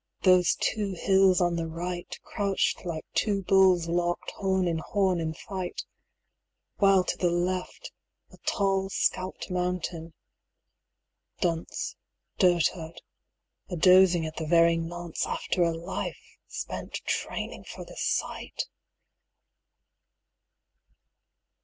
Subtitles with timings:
[0.23, 5.31] those two hills on the right, Crouched like two bulls locked horn in horn in
[5.35, 5.85] fight;
[6.77, 7.91] While to the left,
[8.31, 10.13] a tall scalped mountain...
[11.39, 11.95] Dunce,
[12.39, 13.03] Dotard,
[13.69, 18.63] a dozing at the very nonce, After a life spent training for the sight!